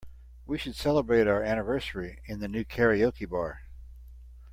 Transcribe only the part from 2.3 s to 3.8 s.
the new karaoke bar.